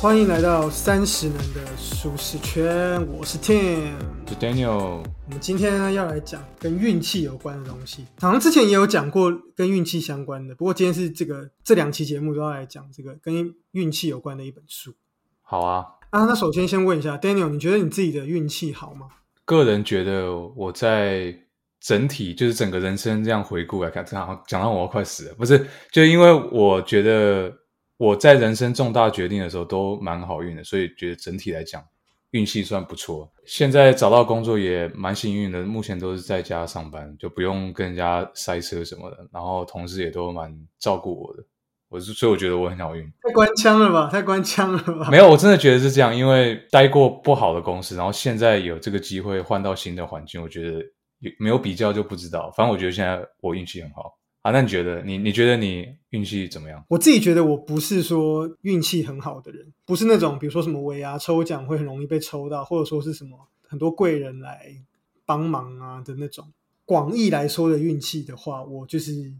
[0.00, 3.98] 欢迎来到三十人的舒适圈，我是 Tim。
[4.28, 14.94] 是 Daniel，我们今天呢要来讲跟运气有关的东西，好像之前也有讲过跟运气相关的，不过今天是这个这两期节目都要来讲这个跟运气有关的一本书
[15.42, 15.84] 好啊。
[16.10, 16.26] 啊。
[16.26, 19.08] 那首先先问一下 Daniel，你觉得你自己的运气好吗？
[19.44, 21.36] 个人觉得我在
[21.80, 25.66] 整体就是整个人生这样回顾来看，这样讲到我要快死了，不是？
[25.90, 27.52] 就因为我觉得
[27.98, 31.84] 我在人生重大决定的时候都蛮好运的，所以觉得整体来讲
[32.30, 33.30] 运气算不错。
[33.44, 41.44] 现在找到工作也蛮幸运的，目前都是在家上班，就不用跟人家塞车什么的，然后同事也都蛮照顾我的。
[41.88, 43.02] 我是所以我觉得我很好运。
[43.22, 45.08] 太官腔了吧，太官腔了吧？
[45.10, 50.80] 没有，我真的觉得是这样，因为待过不好的公司，然后现在有这个机会换到新的环境，我觉得
[51.20, 52.52] 有没有比较就不知道。
[52.54, 54.18] 反正我觉得现在我运气很好
[54.50, 56.84] 那你觉得你你觉得你运气怎么样？
[56.88, 64.76] 我自己觉得我不是说运气很好的人，不是那种比如说什么尾牙抽奖会很容易被抽到，或者说是什么很多贵人来
[65.24, 66.52] 帮忙啊的那种。
[66.84, 69.34] 广义来说的运气的话，我就是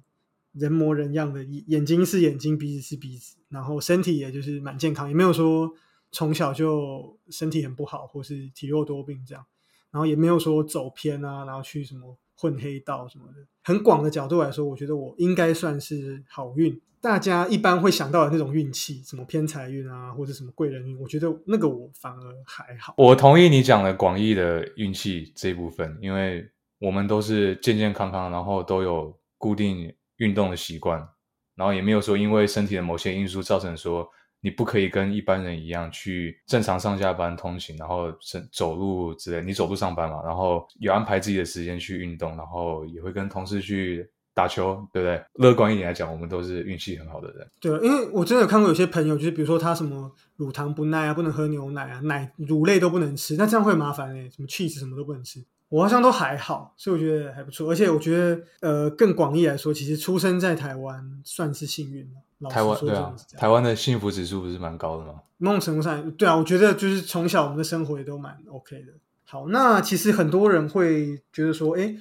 [0.53, 5.73] 人模人样的，眼睛是眼睛，鼻子是鼻子，然后身体也就是蛮健康，也没有说
[6.12, 9.47] 从小就身体很不好或是体弱多病这样，
[9.91, 13.47] 然后也没有说走偏啊，然后去什么混黑道什么的。
[13.64, 16.80] 很广的角度来说，我觉得我应该算是好运。
[17.00, 22.95] 大家一般会想到的那种运气，什么偏财运啊，或者什么贵人运，我觉得那个我反而还好。
[22.97, 26.45] 我同意你讲的广义的运气这一部分，因为
[26.80, 30.98] 我们都是健健康康，然后都有固定运动的习惯，
[31.55, 34.08] 然后也没有说因为身体的某些因素造成说
[34.41, 38.12] 你不可以跟一般人一样去正常上下班通勤，然后
[38.53, 45.20] 走路之类，你走路上班嘛，然后有安排自己的时间去运动，然后也会跟同事去打球，对不对？
[45.35, 47.51] 乐观一点来讲，我们都是运气很好的人。
[47.61, 55.45] 对，因为我真的有看过有些朋友，就是比如说他什么乳糖不耐啊，不能喝牛奶啊，奶乳类都不能吃，那这样会麻烦哎、什么 cheese 什么都不能吃。
[55.70, 57.68] 我好像都还好，所以我觉得还不错。
[57.70, 62.23] 而且我觉得，呃，更广义来说，其实出生在台湾算是幸运了。
[62.39, 63.15] 老台湾对啊。
[63.37, 65.23] 台湾的幸福指数不是蛮高的吗？
[65.39, 68.93] 某种程度上，对啊，我觉得就是从小我们的生活也都蛮 OK 的。
[69.25, 71.95] 好，那其实很多人会觉得说，哎，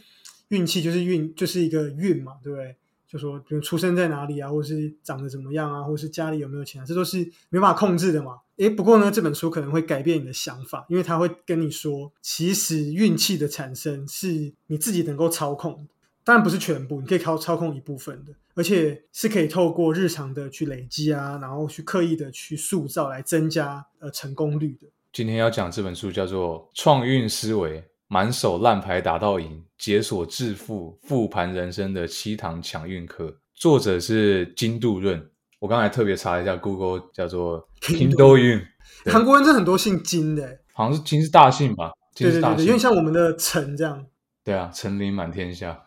[0.47, 2.75] 运气就是运，就是一个运嘛，对不对？
[3.07, 7.19] 就说比如出生在哪里啊，或是长得怎么样啊，或是家里有没有钱啊，这都是
[7.49, 8.39] 没办法控制的嘛。
[8.57, 15.93] 诶，不过呢，这本书可能会改变你的想法，因为它会跟你说，其实运气的产生是你自己能够操控的，
[16.27, 24.87] 当然不是全部，你可以操操控一部分的，而且是可以透过日常的去累积啊，然后去刻意的去塑造来增加呃成功率的。
[25.13, 35.25] 今天要讲这本书叫做《创运思维：满手烂牌打到赢，解锁致富复盘人生的七堂强运课》，作者是金度润。
[35.59, 38.59] 我刚才特别查了一下，Google 叫做金都运，
[39.05, 41.93] 对韩国人真很多姓金的，诶好像是金是大姓吧？
[42.13, 44.05] 金是大对对对对，因为，像我们的陈这样。
[44.47, 45.83] 对啊，陈林满天下。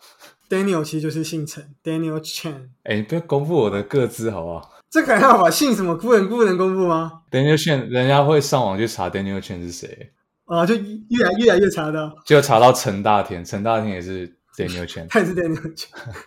[0.50, 2.68] Daniel 其实就是姓陈，Daniel Chen。
[2.82, 5.48] 哎，你不要公布我的个资好不好这个还好吧？
[5.50, 10.12] 姓什么不能不能公布吗？？Daniel Chen，人家会上网去查 Daniel Chen 是谁，
[10.44, 15.06] 啊，就越来越来越查到，就查到陈大天，陈大天也是 Daniel Chen。
[15.08, 15.86] 他也是 Daniel Chen。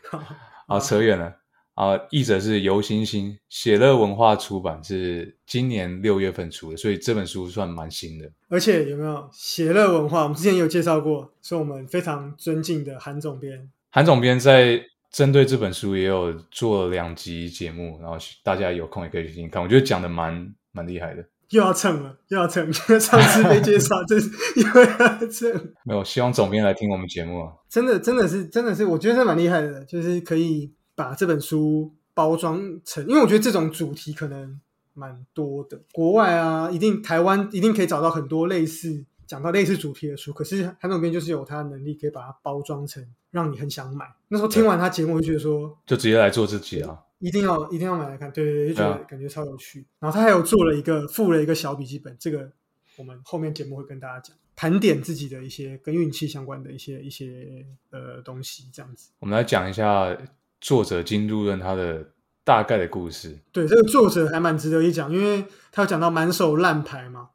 [0.10, 0.20] 好
[0.68, 1.32] 好，扯远了。
[1.74, 8.30] 啊，译者是游星星，写乐文化出版，是今年六月份出的，所以这本书算蛮新的。
[8.50, 10.24] 而且有没有写乐文化？
[10.24, 13.70] 我们之前有介绍过，是我们非常尊敬的韩总编。
[13.90, 21.26] 韩总编在针对这本书也有做了两集节目，然后大家有空也可以去听听看，我觉得讲的蛮蛮厉害的。
[21.50, 25.74] 又要蹭了，又要蹭，上次被介绍，这是又要蹭。
[25.86, 27.52] 没有，希望总编来听我们节目啊。
[27.70, 34.60] 真的，真的是，真的是，我觉得这蛮厉害的，就是可以把这本书包装成，因为我觉得这种主题可能
[34.94, 44.06] 蛮多的，国外啊，一定台湾一定可以找到很多类似讲到类似主题的书，可是韩总编就是有他的能力，可以把它包装成让你很想买。
[44.28, 47.00] 那时候听完他节目，我就觉得说，就直接来做自己啊。
[47.20, 49.86] 一定要一定要买来看，对对对，就觉得感觉超有趣。
[50.00, 52.52] 然后他还有做了一个附了一个小笔记本，这个
[52.98, 59.10] 我们后面节目会跟大家讲，盘点自己的一些跟运气相关的一些一些呃东西，这样子。
[59.20, 60.16] 我们来讲一下
[60.64, 62.10] 作者金都润他的
[62.46, 63.38] 大概的故事。
[63.52, 65.44] 对，这个作者还蛮值得一讲，因为
[65.74, 67.30] 他有讲到满手烂牌嘛，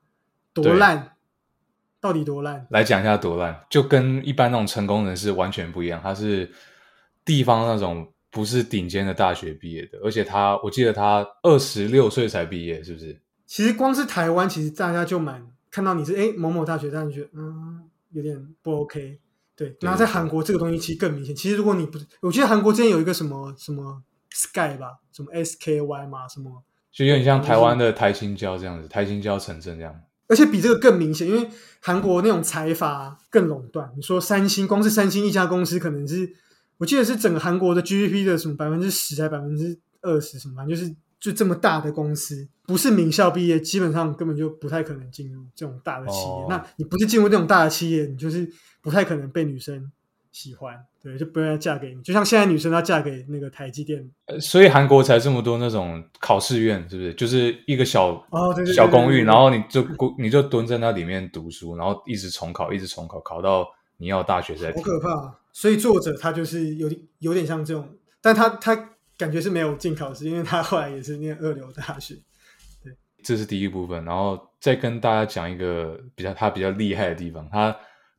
[0.54, 1.12] 多对烂，
[2.00, 2.66] 到底多烂？
[2.70, 6.00] 来讲一下多烂，就跟一般那种成功人士完全不一样。
[6.02, 6.50] 他是
[7.22, 13.20] 地方那种不是顶尖的大学毕业的，而且他我记得他二十六岁才毕业，是不是？
[13.46, 17.82] 其实光是台湾，其实大家就蛮看到你是哎某某大学，大家就觉得嗯
[18.12, 19.20] 有点不 OK。
[19.58, 21.34] 对，然后在韩国这个东西其实更明显。
[21.34, 24.00] 其实如果你不，我记得韩国之前有一个什么什么
[24.31, 26.62] Sky 吧，什么 SKY 嘛，什么
[26.93, 30.00] 就有点像台湾的台青交这样子，台青交城镇这样。
[30.28, 31.49] 而且比这个更明显，因为
[31.81, 33.90] 韩国那种财阀更垄断。
[33.96, 36.31] 你说三星，光是三星一家公司，可能是
[36.76, 46.25] 我记得是整个韩国的 GDP 的什么百分之十还百分之二十什么，反正就是就这么大的公司，不是名校毕业，基本上根本就不太可能进入这种大的企业。
[46.25, 48.49] 哦那你不是进入这种大的企业，你就是
[48.81, 49.91] 不太可能被女生
[50.31, 52.00] 喜欢，对，就不会嫁给你。
[52.03, 57.15] 就像现在女生要嫁给那个台积电，呃所以韩国才这么多那种考试院，是不是？
[57.15, 59.85] 就是一个小哦，对对对小公寓，然后你就
[60.19, 63.67] 你就蹲在那里面读书，然后一直重考，一直重考，考到
[63.97, 64.81] 你要大学再好。
[64.82, 65.35] 可怕。
[65.53, 67.88] 所以作者他就是有点有点像这种，
[68.20, 72.15] 但他他感觉是没有进考试，因为他后来也是念二流大学。
[72.82, 77.47] 对这是第一部分，然后再跟大家讲一个比较他比较厉害的地方。
[77.50, 77.76] 他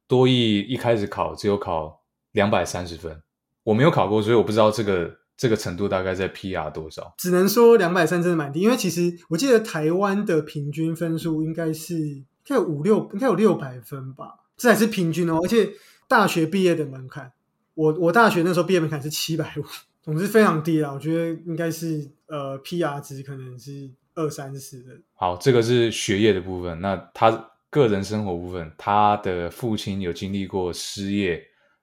[0.07, 2.01] 多艺一开始考只有考
[2.33, 3.21] 两百三十分，
[3.63, 7.13] 我没有考过，所以我不知道这个这个程度大概在 PR 多少。
[7.17, 15.39] 只能说两百三真的蛮低，因为其实我记得台湾的平均分数应该是应该有五六，应该有六百分吧，这还是平均哦。
[15.41, 15.69] 而且
[16.07, 17.31] 大学毕业的门槛，
[17.75, 19.63] 我我大学那时候毕业门槛是七百五，
[20.01, 20.91] 总之非常低啦。
[20.91, 24.91] 我觉得应该是呃 PR 值可能是二三十的。
[25.13, 26.79] 好，这个是学业的部分。
[26.81, 31.41] 那他个人生活部分，他的父亲有经历过失业，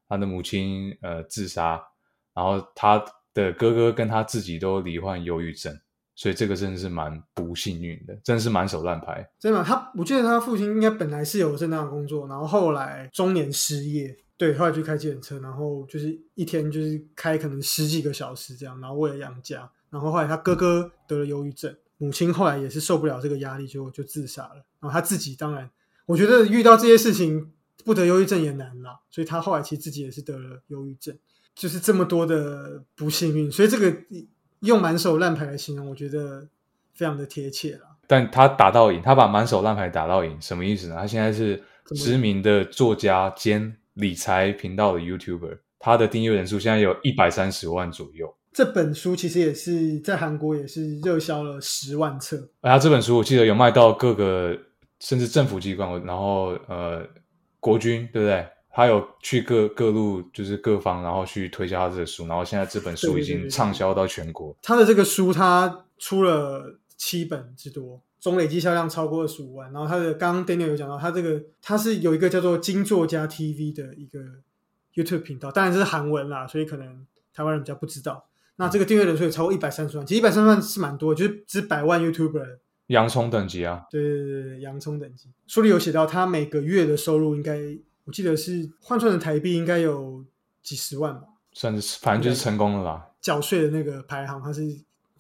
[0.09, 1.81] 他的母亲呃自杀，
[2.35, 5.73] 然后他的哥哥跟他自己都罹患忧郁症，
[6.15, 9.25] 所以这个真的是蛮不幸运的，真的是满手烂牌。
[9.39, 9.63] 真的？
[9.63, 25.71] 他我记得他父亲应该本来是有正当的工作，然后后来中年失业，对，后来就开计程车，然后就是一天就是开可能十几个小时这样，然后为了养家，然后后来他哥哥得了忧郁症，母亲后来也是受不了这个压力就就自杀了，然后他自己当然，
[26.05, 27.51] 我觉得遇到这些事情
[27.85, 31.17] 不得忧郁症也难啦，所以他后来其实自己也是得了忧郁症，
[31.55, 33.97] 就是这么多的不幸运，所以这个
[34.61, 36.47] 用满手烂牌来形容，我觉得
[36.93, 37.97] 非常的贴切啦。
[38.07, 40.97] 但他打到赢，他把满手烂牌打到赢，什么意思呢？
[40.97, 41.63] 他现在是
[41.95, 48.35] 知名的作家兼理财频道的 YouTuber，他的订阅人数现在有一百三十万左右。
[48.53, 54.57] 这本书其实也是在韩国也是热销了十万册，而他这本书我记得有卖到各个
[55.01, 57.07] 甚至政府机关，然后呃
[57.61, 58.47] 国军对不对？
[58.71, 64.55] 他有去各各路就是各方，然后去推销他这个书，然后现在这本书已经畅销到全国。
[64.63, 69.73] 他的这个书他出了七本之多，总累计销量超过二十五万。
[69.73, 74.21] 然后他的刚刚 Daniel 有讲到，他这个他是有一个叫做金作家 TV 的一个
[74.95, 78.27] YouTube 频道，当然这是韩文啦，所以可能台湾人比较不知道。
[78.57, 85.29] 那这个订阅人数也超过一百三十万，其实一百三十万是蛮多，就是只百万 YouTuber 洋葱等级啊，对对对对，洋葱等级。
[85.47, 87.59] 书里有写到，他每个月的收入应该，
[88.05, 90.25] 我记得是换算成台币应该有
[90.63, 91.25] 几十万吧。
[91.53, 93.09] 算是反正就是成功了啦。
[93.21, 94.63] 缴税的那个排行，它是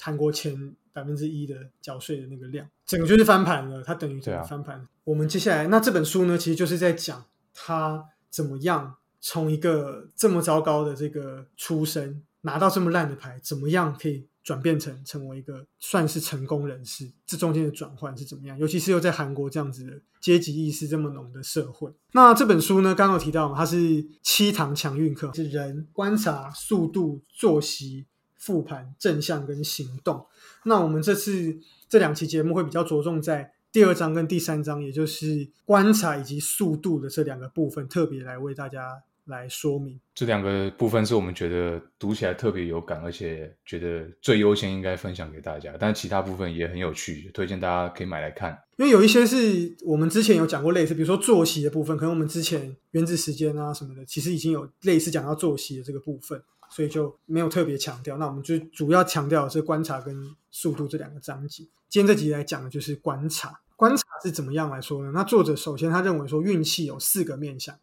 [0.01, 3.83] 韩国前百分之一的缴税的那个量，整个就是翻盘了。
[3.83, 4.89] 它等于整个翻盘。
[5.05, 7.23] 我们接下来，那这本书呢，其实就是在讲
[7.53, 17.07] 他怎么样从一个这么糟糕的这个出身，拿到这么烂的牌，怎么样可以转变成成为一个算是成功人士？
[17.27, 18.59] 这中间的转换是怎么样？
[18.59, 21.93] 尤其是又在韩国这样子的阶级意识这么浓的社会。
[22.13, 28.07] 那这本书呢，刚刚有提到嘛，它是七堂强运课，是人观察、速度、作息、
[28.47, 30.25] 复盘、正向跟行动。
[30.63, 39.99] 那我们这次这两期节目会比较着重在第二章跟第三章，也就是观察以及速度的这两个部分，特别来为大家来说明。
[40.15, 45.75] 这两个部分是我们觉得读起来特别有感，而且觉得最优先应该分享给大家。
[45.79, 48.57] 但其他部分也很有趣，推荐大家可以买来看。
[48.79, 56.43] 因为有一些是我们之前有讲过类似，比如说作息的部分，可能我们之前原子时间啊什么的，其实已经有类似讲到作息的这个部分，
[56.77, 58.19] 所以就没有特别强调。
[58.19, 60.15] 那我们就主要强调的是观察跟
[60.51, 61.65] 速度这两个章节。
[61.89, 65.11] 今天这集来讲的就是观察，观察是怎么样来说呢？
[65.15, 67.75] 那作者首先他认为说运气有四个面向，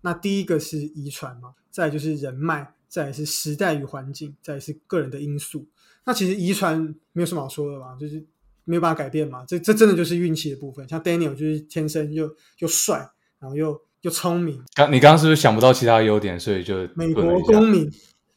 [0.00, 5.64] 那第一个是遗传嘛，再来就是人脉，再来是时代与环境，再来是个人的因素。
[6.04, 8.26] 那其实遗传没有什么好说的吧，就是
[8.64, 10.88] 没有办法改变嘛，这这真的就是运气的部分。
[10.88, 13.08] 像 Daniel 就是天生又又帅，
[13.38, 17.88] 然后又又聪明，刚你刚刚是不是想不到其他优点，所以就美国公民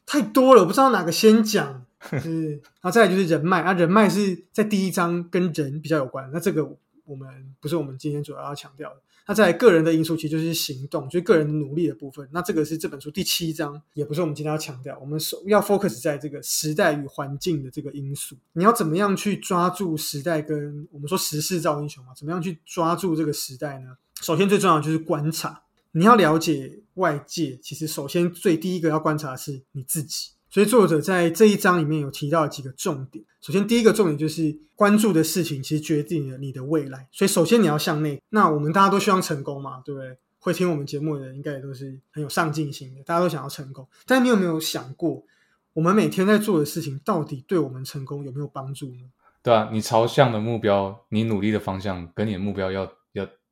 [0.06, 1.84] 太多了，我不知道哪个先讲。
[2.20, 6.64] 是，然后再来就是人脉啊，人脉是在第一章跟人比较有关，那这个
[7.04, 7.28] 我们
[7.60, 8.96] 不是我们今天主要要强调的。
[9.28, 12.28] 那在个人的因素，其实就是行动，就是个人努力的部分。
[12.30, 14.96] 那这个是这本书第七章，也不是我们今天要强调。
[15.00, 18.36] 我们首要 focus 在这个时代与环境的这个因素。
[18.52, 20.40] 你要怎么样去抓住时代？
[20.40, 23.96] 跟我们说时势造英雄嘛，怎么样去抓住这个时代呢？
[24.20, 25.62] 首先最重要的就是观察。
[25.96, 30.32] 你要了解外界，其实首先最第一个要观察的是你自己。
[30.50, 33.24] 所以作者在这一章里面有提到几个重点。
[33.40, 37.08] 首先，第一个重点就是关注的事情其实决定了你的未来。
[37.10, 38.20] 所以，首先你要向内。
[38.28, 40.18] 那我们大家都希望成功嘛，对不对？
[40.38, 43.88] 会听我们节目的人应该也都是很有上进心的，大家都想要成功。
[44.04, 45.24] 但你有没有想过，
[45.72, 49.00] 我们每天在做的事情到底对我们成功有没有帮助呢？
[49.42, 52.92] 对啊，你朝向的目标，你努力的方向跟你的目标要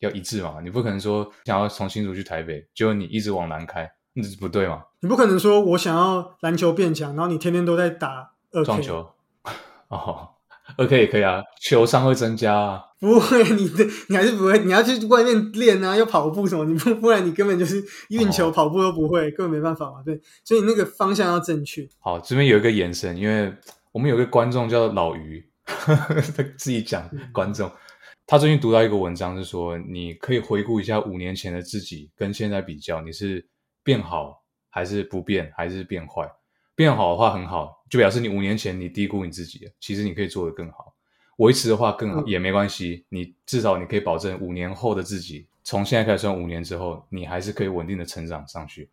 [0.01, 0.57] 要要一致嘛？
[0.63, 4.83] 你不可能说想要从新竹去台北，结果你一直往南开，那是不对嘛？
[5.01, 9.11] 你不可能说我想要篮球变强，然后你天天都在打二撞球，
[9.89, 10.31] 哦。
[10.79, 12.83] 二 K 也可以啊，球商会增加啊。
[12.99, 20.03] 不会，你的你还是不会，你要去外面练啊，要跑步什么，你不不然你根本就是运球、跑步都不会，根本没办法嘛。
[20.03, 21.87] 对，所以那个方向要正确。
[21.99, 23.53] 好，这边有一个延伸，因为
[23.93, 27.71] 我们有个观众叫老于， 他自己讲观众，
[28.27, 33.47] 他最近读到一个文章，是说你可以回顾一下五年前的自己跟现在比较，你是
[33.83, 36.27] 变好还是不变，还是变坏？
[36.75, 39.73] 变好的话很好，就表示你五年前你低估你自己了。
[39.79, 40.95] 其实你可以做得更好，
[41.37, 43.05] 维持的话更好也没关系。
[43.11, 48.91] 你至少你可以保证五年后的自己，从现在开始算五年之后，你还是可以稳定的成长上去。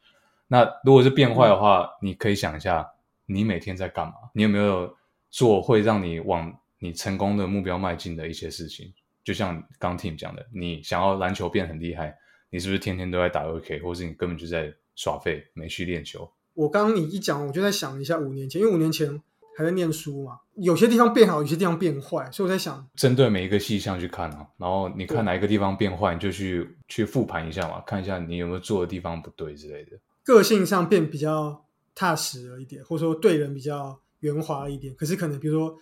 [0.48, 2.86] 那如果是变坏的话，你可以想一下，
[3.26, 4.14] 你每天在干嘛？
[4.34, 4.94] 你有没有
[5.30, 8.94] 做会让你往你成功的目标迈进的一些事情？
[9.24, 12.18] 就像刚 Tim 讲的，你想要篮球变很厉害，
[12.50, 16.32] 你是不是天天都在打 OK，或是你根本就在耍废，没去练球？
[16.54, 19.22] 我刚刚你一讲，我就在想一下五年前，因为五年前
[19.58, 29.98] 还在念书嘛，有些地方变好，有些地方变坏，所以我在想，针对每一个细项去看啊，然后你看哪一个地方变坏，你就去去复盘一下嘛，看一下你有没有做的地方不对之类的。
[30.24, 35.78] 个性上变比较踏实了一点，或者说对人比较圆滑一点，可是可能比如说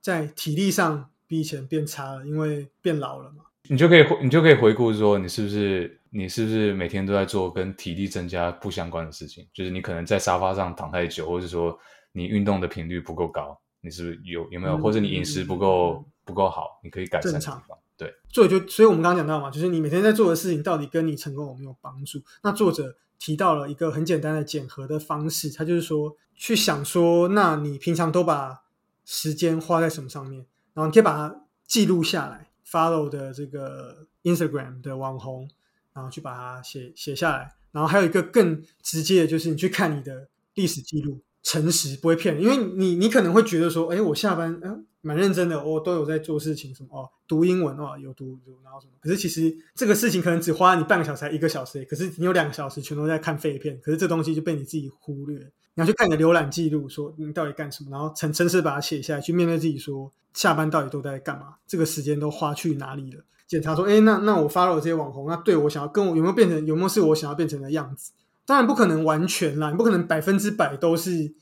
[0.00, 3.44] 在体力上比以前变差了，因为变老了嘛。
[3.70, 9.46] 你就可以你就可以回顾说，你是不是你是不是每天都在做跟体力增加不相关的事情？
[9.52, 11.78] 就是你可能在沙发上躺太久，或者说
[12.12, 14.78] 你运动的频率不够高，你是不是有有没有？
[14.78, 17.32] 或者你饮食不够不够好，你可以改善。
[17.32, 17.62] 正常
[17.98, 22.22] 对，所以就所以我们刚刚讲到嘛，就是你每天在做的事情到底跟你成功有没有帮助？
[22.42, 28.62] 那作者提到了一个很简单的检核的方式，他就是说去想说，那你平常都把
[29.04, 30.46] 时间花在什么上面？
[30.78, 32.44] 然后你可以把它记录下来。
[32.70, 35.48] follow 的这个 Instagram 的网红，
[35.94, 55.38] 然后去把它写写下来，然后还有一个更直接的，就是你去看你的历史记录，诚实不会骗人，因为你你可能会觉得说，哎，我下班嗯蛮认真的，我都有在做事情，什么哦读英文哦有读有，然后什么，可是其实这个事情可能只花你半个小时，一个小时，可是你有两个小时全都在看废片，可是这东西就被你自己忽略。
[55.74, 63.22] 你要去看你的浏览记录，说你到底干什么，然后诚诚实把它写下来，去面对自己，说下班到底都在干嘛，这个时间都花去哪里了？
[63.46, 68.10] 检查说，哎，那那我发了这些网红，那对我想要跟我有没有变成，有没有是我想要变成的样子？
[68.44, 71.32] 当然不可能完全啦，你不可能百分之百都是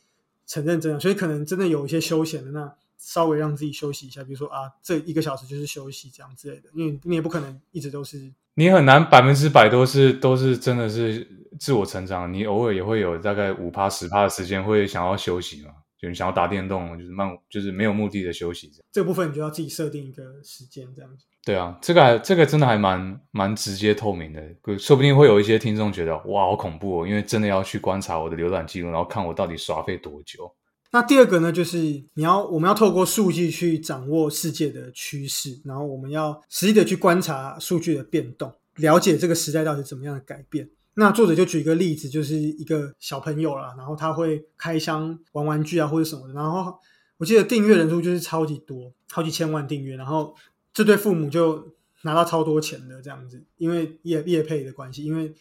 [0.46, 8.32] 承认真的，所以可能真的有一些休闲的，那稍微让自己休息一下，比如说啊，这一个小时就是休息这样之类的，因为你也不可能一直都是。
[8.54, 11.26] 你很难百分之百都是都是真的是
[11.60, 18.72] 自我成长，你偶尔也会有大概五趴十趴的时间会想要休息嘛，就你想要打电动，就是慢，就是没有目的的休息。
[18.90, 21.26] 这部分你就要自己设定一个时间这样子。
[21.44, 30.50] 对啊，这个还这个真的还蛮蛮直接透明的，说不定会有一些听众觉得哇好恐怖哦，因为真的要去观察我的浏览记录，然后看我到底刷费多久。
[30.96, 31.76] 那第二个呢，就是
[32.14, 40.66] 你要我们要透过数据去掌握世界的趋势，然后我们要实际的去观察数据的变动，了解这个时代到底怎么样的改变。
[40.94, 46.74] 那作者就举一个例子，就是一个小朋友啦，然后他会开箱玩玩具啊或者什么的，然后
[47.18, 50.34] 我记得订阅人数就是超级多，好几千万订阅，然后
[50.72, 51.74] 这对父母就
[52.04, 55.34] 拿到超多钱的这样子，因为业业配的关系，因为。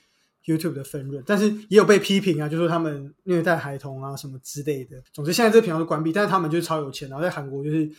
[0.46, 5.02] YouTube 的分润，但是也有被批评啊，就说他们虐待孩童啊什么之类的。
[5.12, 7.90] 总之，现在这个频道都关闭，但是他们就是超有钱，然后在韩国就是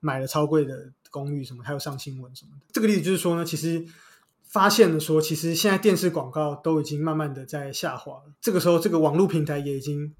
[0.00, 2.66] 买了超贵的公寓什么，还有上新闻什么的。
[2.72, 3.84] 这个例子就是说呢，其实
[4.48, 8.32] 发现了说，其实现在电视广告都已经慢慢的在下滑了。
[8.40, 10.14] 这个时候，这个网络平台也已经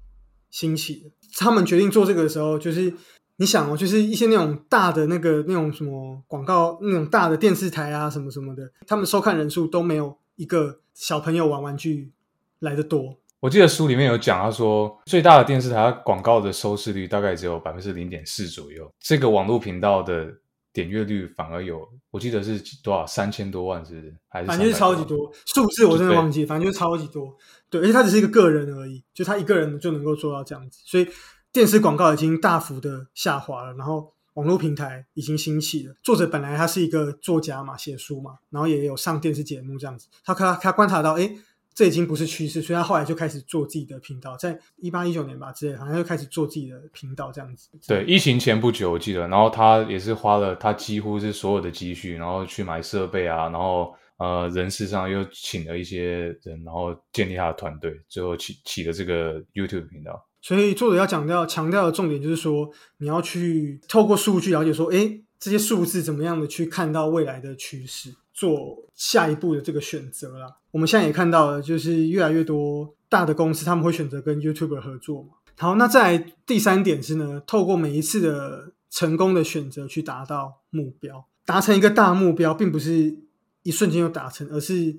[0.51, 1.11] 兴起了。
[1.37, 2.93] 他们决定做这个的时候，就是
[3.37, 10.79] 你想哦，就是一些那种大的那个那种什么广告，那种大的电视台啊什么什么的，他们收看人数都没有一个。
[10.95, 12.11] 小朋友玩玩具
[12.59, 20.29] 来的多，我记得书里面有讲，他说最大的电视台广告的收视率大概只有百分之零点四左右，这个网络频道的
[20.73, 24.13] 点阅率反而有，我记得是多少三千多万，是不是？
[24.27, 27.33] 还是反正就是超级多数字，我真的忘记，反正就是超级多。
[27.69, 31.07] 对，而且他只是一个个人而已，就他一个人就能够做到这样子，所以
[31.53, 34.13] 电视广告已经大幅的下滑了，然后。
[34.39, 35.93] 网络平台已经兴起了。
[36.01, 40.07] 作者本来他是一个作家嘛，写书嘛，然后也有上电视节目这样子。
[40.23, 41.29] 他他他观察到，哎，
[41.73, 47.67] 这已经不是趋势，所以他后来就开始做自己的频道，在一八一九年吧之类，好像就开始做自己的频道这样子。
[47.85, 60.25] 对，疫情前不久我记得，然后他也是花了他几乎是所有的积蓄，然后去买设备啊，然后呃人事上又请了一些人，然后建立他的团队，最后起起了这个 YouTube 频道。
[60.41, 70.57] 所以作者要讲到强调的重点就是说，你要去透过数据了解说，诶，这些数字怎么样的去看到未来的趋势，做下一步的这个选择啦。
[70.71, 75.29] 我们现在也看到了，就是越来越多大的公司他们会选择跟 YouTuber 合作嘛。
[75.57, 83.17] 好，那再来第三点是呢，透过每一次的成功的选择去达到目标，达成一个大目标，并不是
[83.63, 84.95] 一瞬间就达成，而是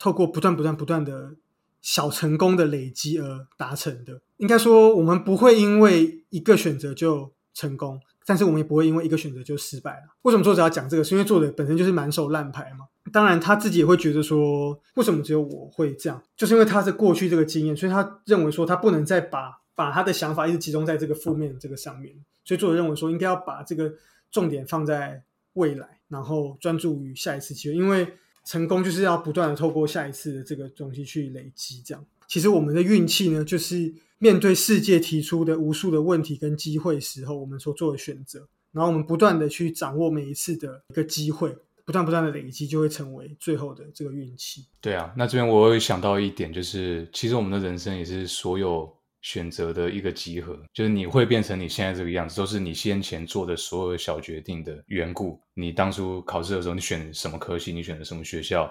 [0.00, 1.36] 透过不断、不断、不断的
[1.80, 4.20] 小成功的累积而达成的。
[4.40, 10.16] 应该说，我们不会因为一个选择就成功，但是我们也不会因为一个选择就失败了。
[10.22, 11.04] 为什么作者要讲这个？
[11.04, 12.86] 是因为作者本身就是满手烂牌嘛。
[13.12, 16.22] 当然，他自己也会觉得说，为什么只有我会这样？
[16.36, 22.14] 就是因为他是过去这个经验，所以他认为说，他不能再把把他的想法一直集中在这个负面这个上面。
[22.42, 23.92] 所以作者认为说，应该要把这个
[24.30, 31.82] 重点放在未来，然后专注于下一次机会，因为成功就是要不断的透过下一次的这个东西去累积。
[31.84, 41.52] 这样，其实我们的运气呢，就是面对世界提出的无数的问题跟机会时候，我们所做的选择，然后我们不断的去掌握每一次的一个机会。
[41.82, 44.64] 不断不断的累积，就会成为最后的这个运气。
[44.80, 48.88] 对啊，那这边我会想到一点，就是其实我们的人生也是所有
[49.22, 55.40] 选择的一个集合，就是你会变成你现在这个样子，都是你先前做的所有小决定的缘故。
[55.52, 58.70] 你当初考试的时候，你选什么科系，你选的什么学校，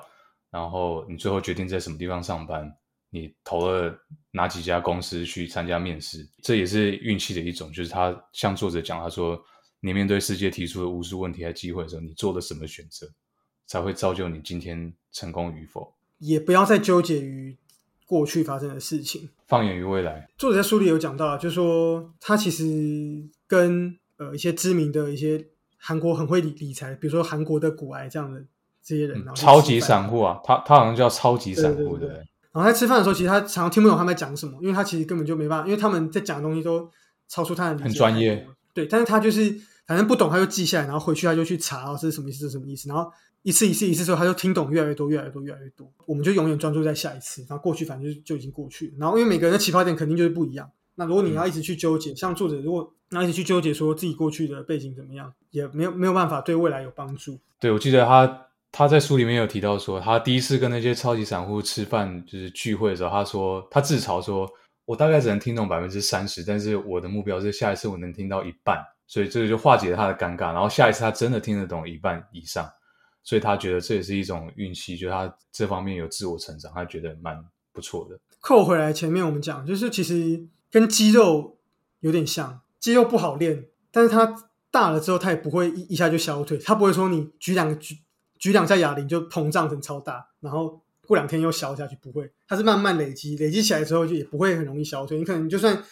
[0.49, 2.73] 然后你最后决定在什么地方上班，
[3.09, 3.93] 你投了
[4.31, 7.71] 哪几家公司去参加面试，这也是运气的一种。
[7.71, 9.41] 就是他向作者讲，他说。
[9.81, 13.07] 你面对世界提出的无数问题和机会的时候，你做了什么选择，
[13.65, 15.93] 才会造就你今天成功与否？
[16.17, 17.55] 也不要再纠结于
[18.05, 20.29] 过去发生的事情，放眼于未来。
[20.38, 28.43] 作者在书里有讲到，就是说他其实跟呃一些知名的一些韩国很会理理财，比如说韩国的股癌这样的
[28.84, 32.25] 这些人，超级散户啊，他他好像叫超级散户的。
[32.51, 36.89] 然后在吃饭的时候，其实他常常听不懂他们在讲什么，因为他其实根本就没办法，因为他们在讲的东西都
[37.27, 38.47] 超出他的很专业。
[38.73, 39.55] 对，但是他就是
[39.88, 42.39] 反正不懂，他就记下来，然后回去他就去查，这是什么意思？
[42.41, 42.88] 这是什么意思？
[42.89, 43.12] 然后
[43.43, 45.91] 一次一次一次之后，他就听懂越来越多，越来越多，越来越多。
[46.05, 48.93] 我们就永远专注在下一次，然后过去反正就就已经过去了。
[48.99, 50.69] 然后因为每个人的起跑点肯定就是不一样。
[50.95, 57.39] 那如果你要一直去纠结，像作者如果要一直去纠结说自己过去的背景怎么样，也没有没有办法对未来有帮助。
[57.59, 64.49] 对，我记得他他在书里面有提到说，他第一次跟那些超级散户吃饭就是聚会的时候，他说他自嘲说，
[64.86, 68.77] 我大概只能听懂百分之三十，但是我的目标是下一次我能听到一半。
[69.12, 72.69] 所以这个就化解了他的尴尬，然后下一次他真的听得懂一半以上，
[73.23, 78.19] 所以他觉得这也是一种运气，就他这方面有自我成长，他觉得蛮不错的。
[78.39, 81.58] 扣回来前面我们讲，就是其实跟肌肉
[82.01, 84.36] 有点像，肌肉不好练，但是它
[84.69, 87.97] 大了之后，它也不会一一下就消退，它不会说你举两个举
[88.39, 95.19] 举两下哑铃就膨胀成超大，然后过两天又消下去，不会，它是慢慢累积，累积起来之后就也不会很容易消退。
[95.19, 95.84] 你可能就算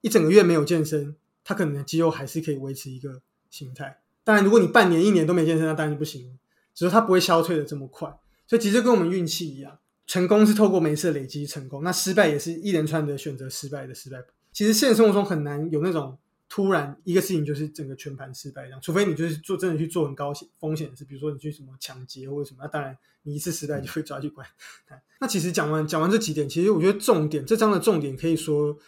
[0.00, 1.14] 一整个月没有健身。
[1.48, 6.36] 他可能肌肉还是可以维持一个形态，当然，如果你半年、一年都没健身，那当然就不行。
[6.74, 8.12] 只是它不会消退的这么快，
[8.48, 14.18] 所以其实跟我们运气一样，成功是透过每一次累积成功，那失败也是一连串的选择失败的失败。
[14.52, 24.46] 其实现实生活中很难有那种突然一个事情就是整个全盘失败这样，除非你就是做真的去做很高险风险的事，比如说你去什么抢劫或者什么，那当然你一次失败就会抓去关。
[25.20, 28.78] 那其实讲完讲完这几点，其实我觉得重点这章的重点可以说。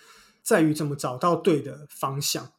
[0.40, 2.50] 在于怎么找到对的方向，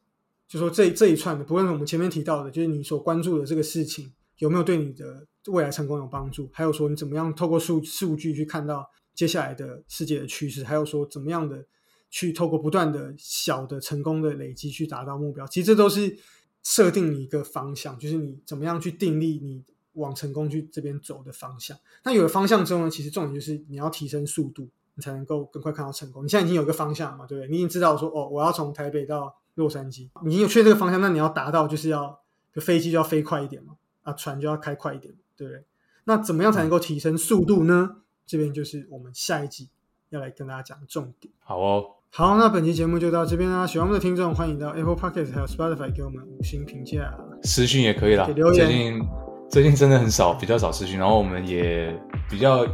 [0.48, 11.66] 就说这这一串的，不论是我们前面提到的，就是你所关注的这个事情有没有对你的未来成功有帮助，还有说你怎么样透过数数据去看到接下来的世界的趋势，还有说怎么样的
[12.10, 16.18] 去透过不断的小的成功的累积去达到目标，其实这都是
[16.64, 21.78] 设定你一个方向，就是你怎么样去定立你往成功去这边走的方向。
[22.04, 24.70] 那有了方向之后呢，其实重点就是你要提升速度。
[24.96, 26.26] 你才能够更快看到成功。
[26.26, 27.50] 你现在已经有一个方向嘛，对不对？
[27.50, 32.20] 你已经知道说，哦，我要从台北到洛杉矶，你已经有确这个方向，那你要达到就是要，
[32.56, 35.64] 飞机就要飞快一点嘛，啊，船就要开快一点，对不对？
[36.04, 38.02] 那怎么样才能够提升速度呢？
[38.26, 39.70] 这边就是我们下一集
[40.10, 41.34] 要来跟大家讲重点。
[41.40, 43.66] 好哦，好，那本期节目就到这边啦。
[43.66, 48.28] 喜欢我们的听众，欢迎到 Apple Podcast 还有 Spotify 给我们五星评价，私讯也可以啦。
[48.54, 49.02] 最近
[49.50, 51.94] 最近真的很少，比较少私讯，然后我们也
[52.30, 52.66] 比较。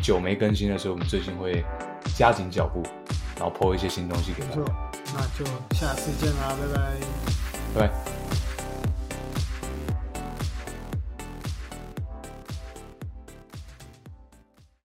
[0.00, 1.64] 久没更新了，所以，我们最近会
[2.14, 2.80] 加紧脚步，
[3.36, 4.72] 然后抛一些新东西给大家。
[5.12, 6.96] 那就下次见啦，拜拜，
[7.74, 8.17] 拜拜。